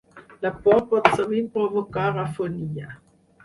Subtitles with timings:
[0.45, 2.93] La por pot sovint provocar afonia.